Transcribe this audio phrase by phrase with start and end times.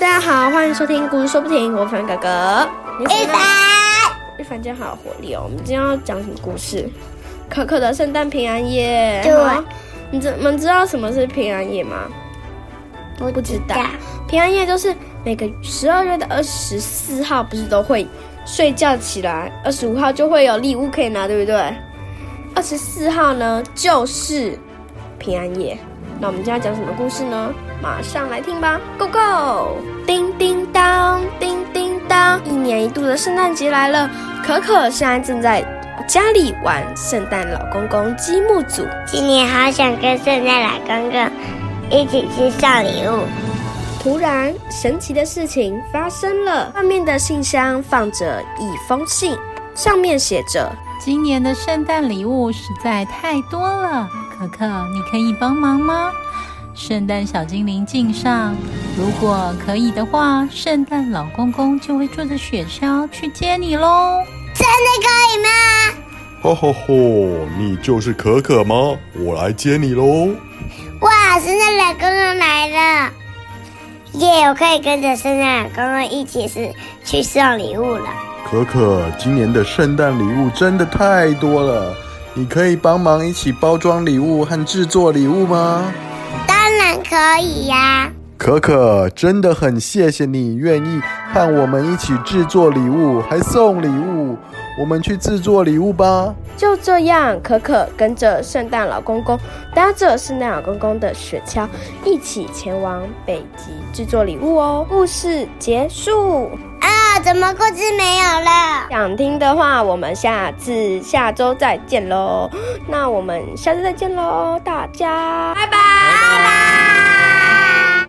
[0.00, 2.66] 大家好，欢迎收听故事说不停，我凡哥哥。
[3.00, 3.38] 一凡，
[4.38, 5.42] 一凡今天好有活力哦。
[5.44, 6.88] 我们今天要讲什么故事？
[7.50, 9.20] 可可的圣诞平安夜。
[9.22, 9.62] 对好
[10.10, 12.08] 你知你们知道什么是平安夜吗？
[13.18, 13.76] 不不知道。
[14.26, 18.08] 平安夜就是每个十二月的二十四号，不是都会
[18.46, 21.56] 睡觉起来，二十五号就会有礼物可以拿，对不对？
[22.54, 24.58] 二十四号呢就是
[25.18, 25.76] 平安夜。
[26.20, 27.50] 那我们今天要讲什么故事呢？
[27.80, 29.78] 马上来听吧，Go Go！
[30.06, 34.10] 叮叮当，叮叮当，一年一度的圣诞节来了。
[34.44, 35.64] 可可现在正在
[36.06, 38.86] 家里玩圣诞老公公积木组。
[39.06, 41.30] 今年好想跟圣诞老公公
[41.90, 43.20] 一起去送礼物。
[44.02, 46.70] 突然，神奇的事情发生了。
[46.74, 49.34] 外面的信箱放着一封信，
[49.82, 50.70] 上面写着
[51.00, 54.06] 今年的圣诞礼物实在太多了，
[54.38, 56.12] 可可，你可以帮忙吗？
[56.74, 58.54] 圣诞小精灵敬上，
[58.94, 64.22] 如果可以的话，圣诞老公公就会坐着雪橇去接你喽。
[64.52, 65.48] 真的可以吗？
[66.42, 66.94] 吼吼吼！
[67.56, 68.94] 你就是可可吗？
[69.14, 70.28] 我来接你喽！
[71.00, 73.10] 哇，圣诞老公公来了！
[74.12, 76.70] 耶，我可以跟着圣诞老公公一起是
[77.02, 78.10] 去送礼物了。
[78.44, 81.94] 可可，今年的圣诞礼物真的太多了，
[82.34, 85.84] 你可以帮忙一起包装礼物和制作礼物吗？
[86.48, 91.00] 当然可以呀、可可，真的很谢谢你愿意
[91.32, 94.36] 和我们一起制作礼物，还送礼物。
[94.80, 96.34] 我们去制作礼物吧。
[96.56, 99.38] 就这样，可可跟着圣诞老公公，
[99.74, 101.68] 搭着圣诞老公公的雪橇，
[102.04, 104.84] 一起前往北极制作礼物哦。
[104.88, 106.50] 故事结束。
[107.22, 108.86] 怎么故事没有了？
[108.90, 112.48] 想听的话，我们下次下周再见喽。
[112.88, 115.54] 那我们下次再见喽，大家。